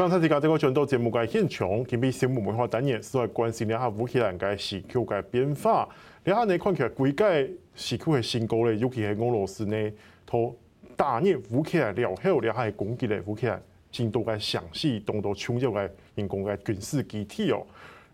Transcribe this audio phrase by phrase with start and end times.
[0.00, 5.86] 刚才提到这个全岛节目嘅现场，今比新闻文化单元是来关心一下乌克兰嘅时区嘅变化。
[6.24, 7.30] 你下呢看起来规个
[7.74, 9.92] 时区嘅新高咧，尤其系俄罗斯呢，
[10.24, 10.56] 同
[10.96, 17.62] 打入乌克兰了后，你下系攻击咧乌克兰，进度嘅详细，动到冲击嘅人工嘅军事基地哦。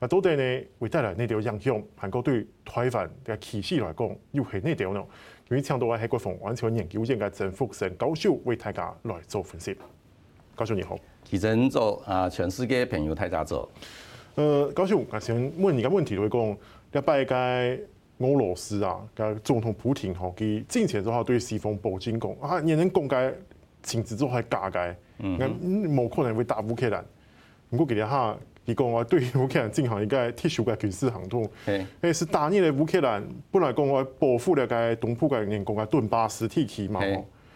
[0.00, 1.80] 那到底呢会带来哪条影响？
[1.94, 5.00] 韩国对台湾嘅气势来讲，又系哪条呢？
[5.50, 9.76] 因为请到嘅系国防安全研究院嘅曾复生教授为大家来做分析。
[10.56, 10.98] 教授你好。
[11.28, 13.68] 提升做啊，全世界朋友大家做。
[14.36, 16.56] 呃，高雄，我先问你个问题，就是讲，
[16.92, 17.34] 一拜个
[18.18, 23.34] 俄罗斯啊，个总统普京吼，佢之前之后对西方报警讲啊，你能讲个
[23.82, 25.36] 情资之后还假个，嗯，
[25.92, 27.04] 冇可能会打乌克兰。
[27.70, 37.00] 不过佢哋哈，佢讲我对乌克兰进行一个特殊嘅军事行动，诶，是打你的乌克兰，本来讲我保护了该东部个人讲个顿巴斯地区嘛，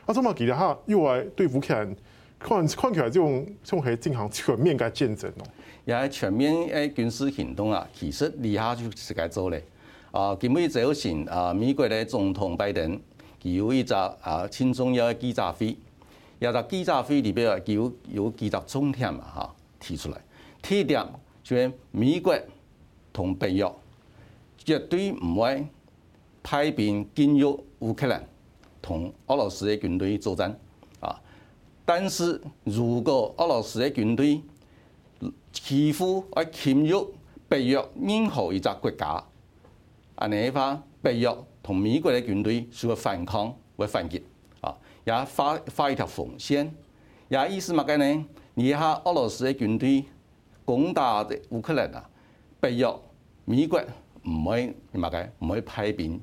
[0.07, 1.95] 啊，怎么佢哋哈又来对乌克兰？
[2.41, 5.47] 看看起来，这种这种系进行全面嘅战争咯。
[5.85, 9.63] 也系全面诶军事行动啊，其实以下就是该做咧。
[10.11, 12.99] 啊，今日早前啊，美国嘅总统拜登
[13.43, 15.77] 佢有一只啊，轻重要嘅记者会，
[16.39, 20.19] 也在记者会里边啊，佢有有几只重点啊，哈提出来。
[20.63, 21.07] 第一点
[21.45, 22.35] 就系美国
[23.13, 23.71] 同北约
[24.57, 25.67] 绝对唔会
[26.43, 28.27] 派兵进入乌克兰
[28.81, 30.59] 同俄罗斯嘅军队作战。
[31.93, 34.41] 但是如果俄罗斯的军队
[35.53, 37.13] 欺负或侵入
[37.49, 39.21] 北约任何一个国家，
[40.15, 44.25] 啊，你话北约同美国的军队需要反抗或反击，
[44.61, 46.73] 啊，也发发一条红线，
[47.29, 48.25] 也意思乜嘅呢？
[48.55, 50.05] 你下俄罗斯的军队
[50.65, 52.09] 攻打的乌克兰啊，
[52.61, 52.87] 北约
[53.45, 53.83] 美国
[54.29, 56.23] 唔会乜嘅，唔会派兵，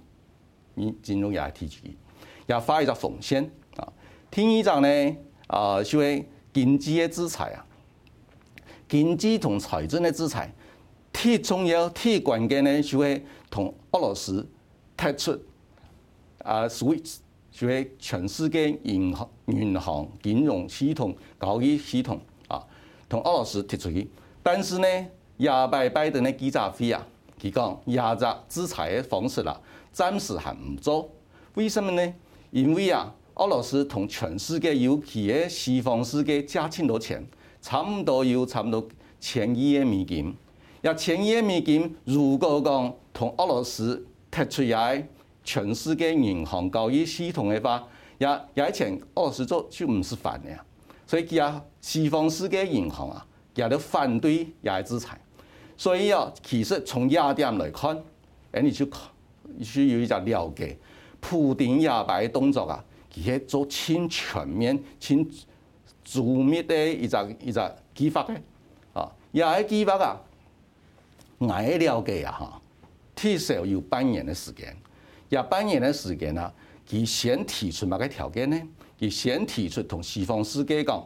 [0.75, 1.97] 你进入也提起，
[2.45, 3.91] 也发一条红线啊。
[4.31, 5.17] 听议长呢？
[5.47, 7.65] 啊，所谓经济的制裁啊，
[8.89, 10.53] 经济同财政的制裁，
[11.13, 14.45] 最重要、最关键咧，就系同俄罗斯
[14.97, 15.39] 踢出
[16.43, 17.17] 啊，SWIFT，
[17.51, 22.61] 就系全世界银行、银行金融系统、交易系统啊，
[23.07, 24.09] 同俄罗斯踢出去。
[24.43, 24.87] 但是呢，
[25.37, 27.07] 亚拜拜登的记者会啊，
[27.41, 29.57] 佢讲亚杂制裁的方式啦，
[29.93, 31.09] 暂时还唔做。
[31.53, 32.13] 为什么呢？
[32.51, 33.13] 因为啊。
[33.37, 37.23] 俄罗斯同全世界尤其嘅西方世界借千多钱，
[37.61, 38.87] 差唔多有差唔多
[39.19, 40.35] 千亿嘅美金。
[40.81, 45.03] 若千亿嘅美金，如果讲同俄罗斯踢出嚟
[45.43, 47.87] 全世界银行交易系统嘅话，
[48.17, 50.57] 也也钱俄罗斯做就唔是烦嘅。
[51.05, 53.23] 所以佢啊，西方世界银行啊，
[53.53, 55.15] 也都反对也制裁。
[55.77, 57.95] 所以啊，其实从亚点来看，
[58.53, 58.87] 诶，你就
[59.61, 60.75] 需要一只了解，
[61.19, 62.83] 普丁亚白嘅动作啊。
[63.19, 65.27] 而且做亲全面、亲
[66.05, 68.37] 缜密的一个一个计划嘅，
[68.93, 70.21] 啊，也系计划啊，
[71.39, 72.61] 我了解啊，哈，
[73.15, 74.77] 至少有半年的时间，
[75.29, 76.53] 也半年的时间啊，
[76.87, 78.61] 佢先提出乜个条件呢？
[78.99, 81.03] 佢先提出同西方世界讲，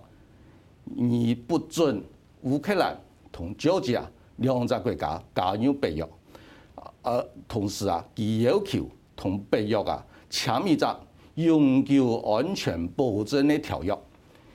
[0.83, 2.03] 你不准
[2.41, 2.99] 乌克兰
[3.31, 4.05] 同乔治亚
[4.37, 6.05] 两个国家加入北约，
[7.03, 10.99] 而同时啊，佢要求同北约啊签一个。
[11.43, 13.97] 永久安全保证的条约，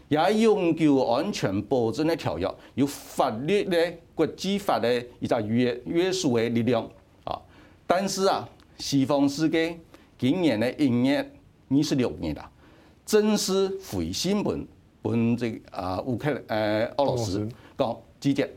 [0.09, 6.89] 也永久安全保证的条约有法律的国际法的一个约约束的力量
[7.25, 7.41] 啊。
[7.87, 8.49] 但是啊，
[8.79, 9.79] 西方世界
[10.19, 11.33] 今年的一月
[11.69, 12.51] 二十六日啦，
[13.05, 14.67] 正式回信本
[15.03, 18.51] 本这啊乌克兰诶俄罗斯讲直接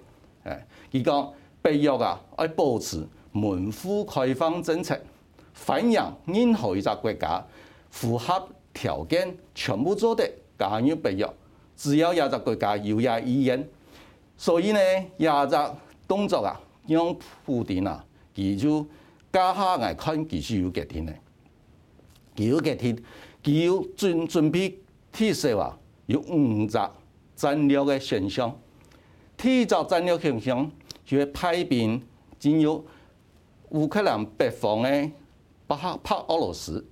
[0.43, 4.99] 诶，佢讲北约啊要保持门户开放政策，
[5.53, 7.45] 反映任何一个国家。
[7.89, 11.27] 符合条件全部做的加入北约，
[11.75, 13.67] 只要亚洲国家有也意愿，
[14.37, 14.79] 所以呢
[15.17, 15.57] 亚洲
[16.07, 18.05] 动作啊，让普丁啊，
[18.35, 18.85] 佢就
[19.31, 21.13] 加下来看佢是有决定的，
[22.35, 23.03] 佢有决定，
[23.43, 24.79] 佢有准准备
[25.11, 26.91] 提示啊，有五个
[27.35, 28.57] 战略的选项，
[29.35, 30.69] 第一个战略选项
[31.05, 32.01] 就系派兵
[32.37, 32.85] 进入
[33.69, 35.11] 乌克兰北方的
[35.67, 36.85] 巴赫帕俄罗斯。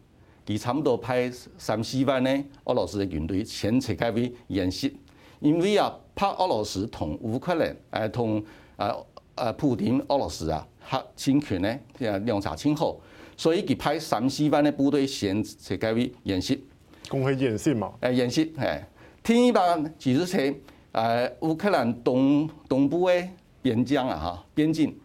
[0.47, 4.95] 佢差不多派三四万呢俄罗斯的军队先撤开去演习，
[5.41, 8.41] 因为啊怕俄罗斯同乌克兰诶同
[8.77, 8.95] 啊
[9.35, 11.77] 啊普丁俄罗斯啊核侵权呢
[12.23, 13.01] 两场侵后，
[13.35, 16.63] 所以佢派三四万的部队先撤开去演习。
[17.09, 17.91] 公开演习嘛？
[17.99, 18.85] 诶演习诶，
[19.21, 20.61] 第一班其实系
[20.93, 23.27] 诶乌克兰东东部嘅
[23.61, 24.97] 边疆啊吓边境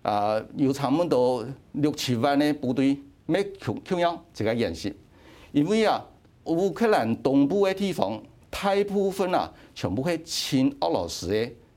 [0.00, 3.36] 啊有差唔多六七万的部队队。
[3.36, 3.52] 咩
[3.90, 4.94] 样样一个演习，
[5.52, 6.04] 因为啊，
[6.44, 11.34] 乌克兰东部的地方大部分啊，全部系亲俄罗斯的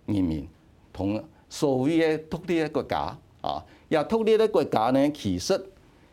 [0.08, 0.48] 人民，
[0.92, 5.58] 同所谓的独立的国家啊，也独立的国家呢，其实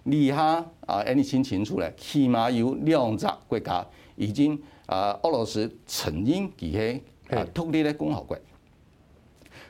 [0.04, 3.84] 以下啊，你清清楚咧，起码有两只国家
[4.14, 8.38] 已经啊，俄罗斯承认佢系啊独立的共和国。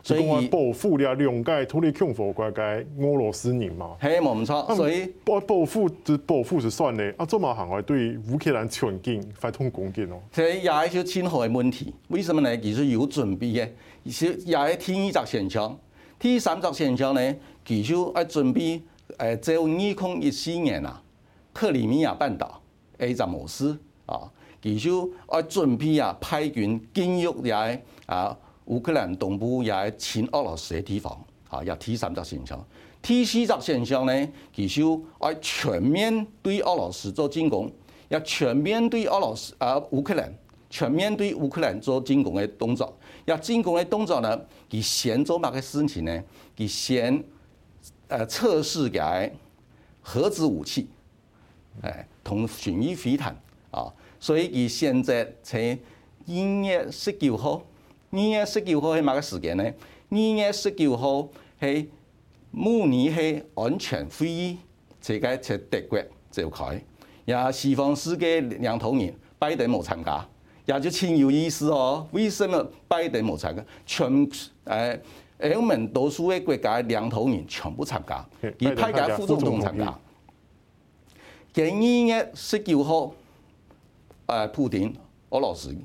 [0.04, 4.74] 所以报复了两个独立共和国嘅俄罗斯人嘛，系冇唔错。
[4.76, 10.22] 所以保保护就保护是算咧，啊，做嘛行为对乌克兰全境发动攻击咯。
[10.30, 11.94] 所以也系一个侵害嘅问题。
[12.08, 12.54] 为什么呢？
[12.58, 13.66] 其实有准备嘅，
[14.04, 15.78] 而且也系第二只选项，
[16.18, 18.82] 第三只选项呢，其实要准备
[19.16, 19.80] 诶，在二零
[20.20, 21.02] 一四年啊，
[21.54, 22.60] 克里米亚半岛
[22.98, 23.74] A 只模式
[24.04, 24.30] 啊，
[24.62, 24.90] 其实
[25.32, 28.36] 要准备啊，派军进入也系啊。
[28.66, 32.66] 乌克兰东部也亲俄罗斯的地方，啊，也第三只现象。
[33.02, 37.70] 第四只现象呢，其实要全面对俄罗斯做进攻，
[38.08, 40.32] 要全面对俄罗斯啊乌克兰，
[40.70, 42.96] 全面对乌克兰做进攻的动作。
[43.26, 44.40] 要进攻的动作呢，
[44.70, 46.24] 佢先做乜嘅事情呢？
[46.56, 47.22] 佢先
[48.08, 49.30] 呃测试嘅
[50.00, 50.88] 核子武器，
[51.82, 53.36] 诶同巡弋飞弹
[53.70, 53.92] 啊。
[54.18, 55.78] 所以佢现在喺
[56.26, 57.62] 二月十九号。
[58.14, 59.64] 二月十九号系乜个时间呢？
[60.08, 61.28] 二月十九号
[61.60, 61.90] 系
[62.52, 64.56] 慕尼黑安全会议，
[65.00, 66.00] 即个在德国
[66.30, 66.80] 召开，
[67.24, 70.24] 也西方世界领头人拜登冇参加，
[70.66, 72.06] 也就挺有意思哦。
[72.12, 73.64] 为什么拜登冇参加？
[73.84, 74.30] 全
[74.66, 75.02] 诶
[75.52, 79.98] 欧盟多数嘅国家领头人全部参加，而派个副总统参加。
[81.52, 83.12] 喺二月十九号，
[84.26, 84.94] 诶普丁
[85.30, 85.76] 俄罗斯。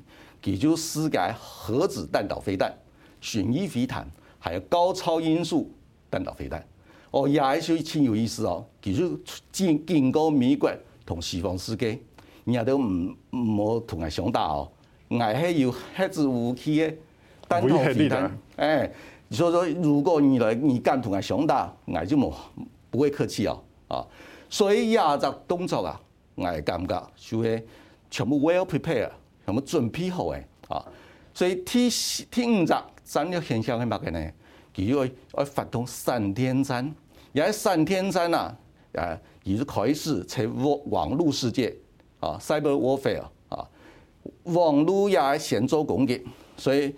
[0.42, 2.74] 佢就世界核子弹道飞弹、
[3.20, 4.06] 巡弋飞弹，
[4.38, 5.70] 还有高超音速
[6.08, 6.64] 弹道飞弹。
[7.10, 8.64] 哦，也系算挺有意思哦。
[8.82, 9.18] 佢就
[9.52, 10.70] 警警告美国
[11.04, 11.98] 同西方世界，
[12.44, 14.70] 人都唔唔好同佢相打哦。
[15.10, 16.94] 挨系有核子武器嘅
[17.48, 18.38] 弹道飞弹。
[18.56, 18.92] 诶，
[19.30, 22.32] 所以说如果你来你敢同佢相打，挨就冇
[22.90, 23.62] 不会客气哦。
[23.88, 24.06] 啊，
[24.48, 26.00] 所以亚洲动作啊，
[26.36, 27.62] 挨感觉就系
[28.08, 29.10] 全部 well prepared。
[29.46, 30.84] 咁么准备好诶，啊，
[31.34, 34.32] 所以第四、第五只战略现象系乜嘅呢？
[34.74, 35.04] 佢要
[35.34, 36.94] 要发动闪电战，
[37.34, 38.56] 而喺闪电战啊，
[38.92, 41.76] 诶，已经开始在网网络世界
[42.20, 43.68] 啊，cyber warfare 啊，
[44.44, 46.24] 网络也系先做攻击，
[46.56, 46.94] 所以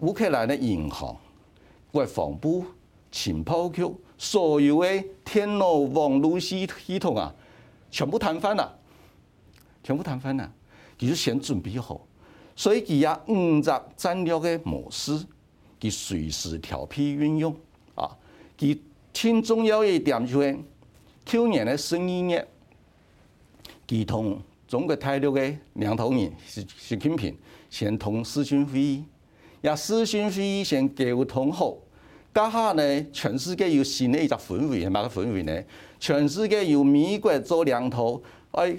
[0.00, 1.14] 乌克兰的银行、
[1.92, 2.64] 国防部、
[3.12, 3.84] 情报局，
[4.16, 7.34] 所有嘅电脑网络系系统啊，
[7.90, 8.72] 全部瘫痪啦，
[9.82, 10.50] 全部瘫痪啦。
[11.00, 12.06] 佢就先准备好，
[12.54, 15.18] 所以佢有五只战略嘅模式，
[15.80, 17.56] 佢随时调配运用。
[17.94, 18.14] 啊，
[18.58, 18.78] 佢
[19.10, 20.58] 挺重要一点就系
[21.24, 22.46] 去年嘅十二月，
[23.88, 27.34] 佢同中国大陆嘅领导人习习近平
[27.70, 29.04] 先通视讯会议，
[29.62, 31.74] 也视讯会议先沟通好。
[32.34, 35.64] 家下呢，全世界有新嘅一只氛围，系乜个氛围呢？
[35.98, 38.76] 全世界由美国做领头，哎。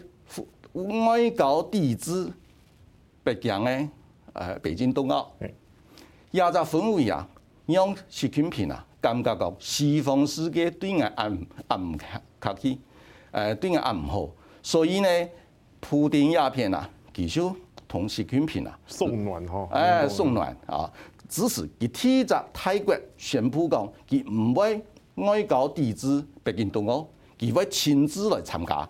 [0.74, 2.32] 外交抵制
[3.24, 3.88] 北京的
[4.34, 5.32] 呃北京冬奥，
[6.32, 7.28] 亚洲氛围啊，
[7.66, 11.38] 让习近平啊感觉到西方世界对我暗
[11.68, 11.98] 暗唔
[12.40, 12.80] 客气，
[13.32, 14.30] 呃对我暗唔好，
[14.64, 15.08] 所以呢，
[15.80, 17.42] 普丁鸦片啊，继续
[17.88, 20.56] 同习近平啊送暖嗬，诶送暖。
[20.68, 20.90] 啊，
[21.28, 24.82] 只是佢替咗泰国宣布讲，佢唔会
[25.16, 27.06] 外交抵制北京冬奥，
[27.38, 28.88] 佢会亲自来参加。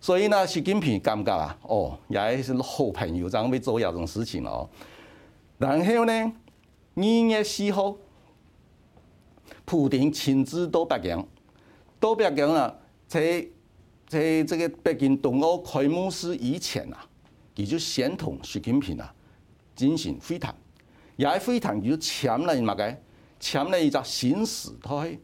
[0.00, 4.68] 所以呢，习近平感觉啊，哦，也是好朋友，咁会做这种事情哦。
[5.58, 6.32] 然后呢，
[6.94, 7.96] 二月四号，
[9.64, 11.26] 普京亲自到北京，
[11.98, 12.72] 到北京啊，
[13.08, 13.44] 在
[14.06, 17.04] 在这个北京冬奥开幕式以前啊，
[17.56, 19.12] 佢就先同习近平啊
[19.74, 20.54] 进行会谈，
[21.16, 22.96] 也会谈就签了乜嘅，
[23.40, 25.18] 签了一个新时代，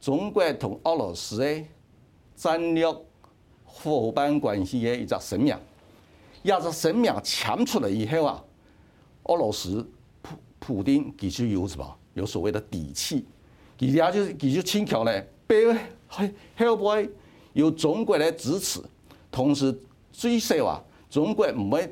[0.00, 1.64] 中国同俄罗斯的
[2.36, 2.86] 战略。
[3.72, 5.56] 伙伴关系嘅一只声明，
[6.42, 8.44] 一只声明签出来以后啊，
[9.24, 9.88] 俄罗斯
[10.20, 11.96] 普普丁其实有什么？
[12.14, 13.24] 有所谓的底气，
[13.78, 15.72] 其实就是其实轻巧咧，背
[16.58, 17.08] 后背
[17.52, 18.80] 有中国的支持，
[19.30, 19.74] 同时
[20.12, 21.88] 最少啊，中国唔会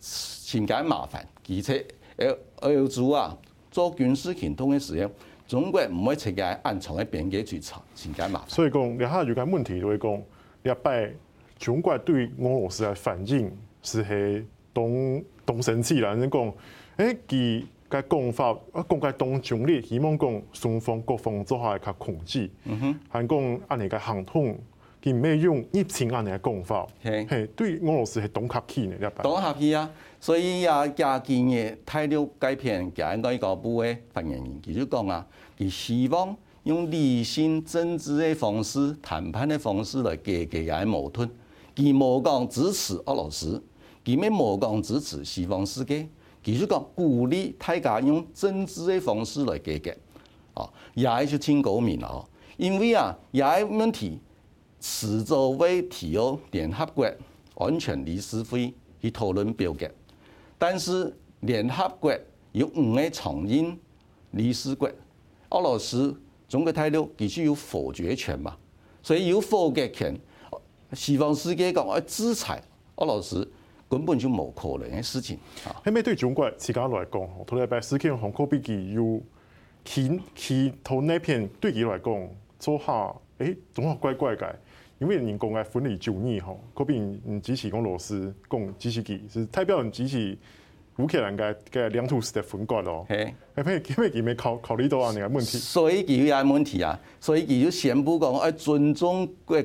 [0.00, 1.86] 情感麻烦，而且
[2.18, 3.34] 俄俄组啊
[3.70, 5.10] 做军事行动嘅时候，
[5.46, 8.50] 中国唔会情感暗藏喺边界去查情感麻烦。
[8.50, 10.22] 所以讲，你下有个问题就会讲。
[10.64, 11.12] 一摆
[11.58, 13.52] 中国对俄罗斯的反应
[13.82, 16.52] 是系动动生气啦，人讲
[16.96, 24.58] 诶佢嘅讲法啊，讲嘅动中立，希望讲双方各方做下较控制，嗯哼，还讲按你嘅行动，
[25.02, 28.96] 佢咩用疫情啊嚟讲法，系系对俄罗斯系懂客气呢？
[28.96, 29.90] 一懂客气啊！
[30.18, 35.26] 所以也加建嘅大陆改编嘅外交部嘅发言人，佢就讲啊，
[35.58, 41.28] 佢希望用理性政治的方式、谈判的方式来解决嘅矛盾。
[41.76, 43.62] 佢冇讲支持俄罗斯，
[44.04, 46.08] 佢咩冇讲支持西方世界，
[46.42, 49.96] 佢就讲鼓励大家用政治的方式来解决。
[50.54, 52.24] 哦，也系就挺高明哦，
[52.56, 54.18] 因为啊，也系问题。
[54.86, 57.10] 迟早为提欧联合国
[57.54, 59.90] 安全理事会去讨论表决，
[60.58, 62.14] 但是联合国
[62.52, 63.74] 有五个常任
[64.32, 64.86] 理事国，
[65.48, 66.14] 俄罗斯、
[66.54, 68.56] 中国态度必须有否决权嘛，
[69.02, 70.16] 所以有否决权，
[70.92, 72.62] 西方世界讲要制裁
[72.94, 73.50] 俄罗斯
[73.88, 75.36] 根本就冇可能嘅事情。
[75.84, 79.20] 系咪对中国自家来讲，同你白斯基红科比基有
[79.84, 82.28] 其其头那片对佢来讲
[82.60, 84.54] 做下，诶、总系怪怪嘅。
[85.00, 90.38] 因为人讲嘅分离九年吼，嗰边唔支持俄罗斯，讲支持佢，是代表人支持
[90.98, 93.04] 乌克兰嘅嘅领土的分割咯。
[93.08, 93.72] 系，系咪？
[93.72, 95.58] 因为佢未考考虑到啊，呢个问题。
[95.58, 99.62] 所以佢有问题啊，所以佢就宣布讲要尊重国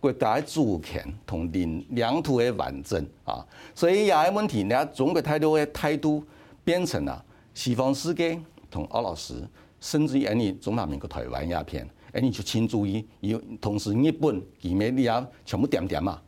[0.00, 3.46] 国家嘅主权同领领土嘅完整啊。
[3.74, 6.24] 所以有问题，你中国态度嘅态度
[6.64, 9.46] 变成了西方世界同俄罗斯，
[9.78, 11.88] 甚至于你中华民国台湾鸦片。
[12.12, 16.22] 诶，你就请注意，有同时日本、伊咪你也全部点点啊。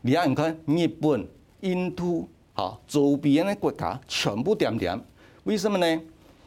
[0.00, 1.26] 你睇，你看日本、
[1.60, 4.98] 印度、好周边的国家全部点点，
[5.42, 6.02] 为什么呢？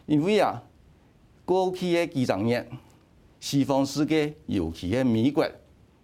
[0.05, 0.63] 因为啊，
[1.43, 2.65] 过去的几十年，
[3.41, 5.45] 西方世界尤其系美国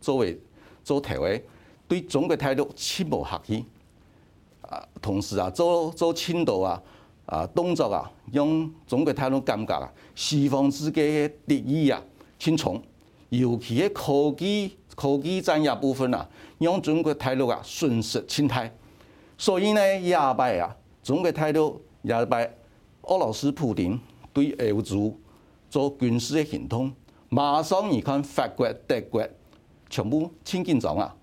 [0.02, 0.38] 作为
[0.84, 1.42] 做头位，
[1.88, 3.64] 对中国态度切无客气。
[4.64, 6.84] 啊，同时啊，做做青岛啊
[7.26, 12.04] 啊动作啊，让中国态度感觉啊，西方世界的敌意啊。
[12.38, 12.84] 轻重，
[13.30, 18.70] 尤其系科技科技产业部分啊，让中国态度啊损失青态。
[19.44, 20.74] 所以呢，亚拜啊，
[21.04, 22.50] 中国态度亚拜
[23.02, 24.00] 俄罗斯普丁
[24.32, 25.14] 对欧洲
[25.70, 26.90] 做军事的行动，
[27.28, 29.28] 马上你看法国、德国
[29.90, 31.14] 全部清紧张啊。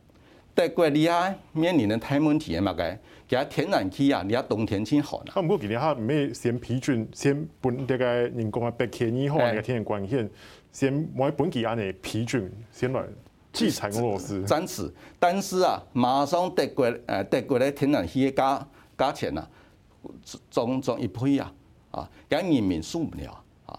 [0.55, 2.99] 德国你啊面临的太问题系乜嘅？
[3.27, 5.33] 其实天然气啊，你啊冬天清寒啊。
[5.37, 10.29] 啊，唔过佢哋哈唔系先批准，先本这个人工啊白天以后啊个天然关系。
[10.71, 13.03] 先买本地安尼批准，先来
[13.53, 14.43] 制裁俄罗斯。
[14.45, 19.49] 暂时，但是啊，马上德国诶德国咧天然气嘅价价钱啊，
[20.51, 21.53] 涨涨一倍啊！
[21.91, 23.79] 啊，咁人民受唔了啊！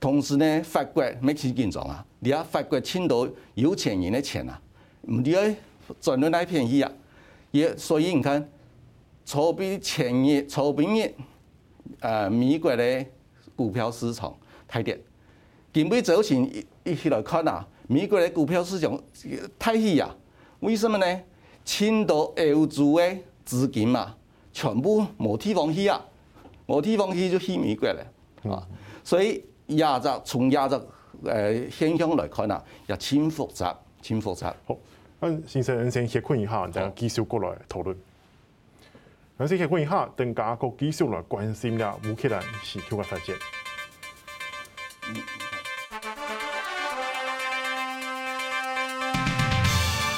[0.00, 2.04] 同时呢，法国咩事紧张啊？
[2.18, 4.60] 你啊法国青岛有钱人嘅钱啊，
[5.02, 5.56] 唔知
[6.00, 6.90] 赚到哪便宜啊？
[7.52, 8.48] 也所以你看，
[9.24, 11.14] 筹备前日筹比日
[12.00, 13.06] 诶美国的
[13.54, 14.98] 股票市场太跌。
[15.72, 18.98] 今尾早前一一起来看啊，美国的股票市场
[19.58, 20.14] 太稀啊，
[20.60, 21.20] 为什么呢？
[21.64, 24.14] 青岛欧洲的资金嘛，
[24.52, 26.00] 全部冇地方去啊，
[26.66, 28.06] 冇地方去就去美国了
[28.50, 28.66] 啊，
[29.02, 30.82] 所以亚洲从亚洲
[31.24, 34.54] 诶现象来看啊，也挺复杂，挺复杂。
[34.66, 34.76] 好，
[35.20, 37.96] 咁先生先歇困一下，等继续过来讨论。
[39.38, 43.36] 咁先歇困一下，等下个继续来关心下乌克兰时局嘅发展。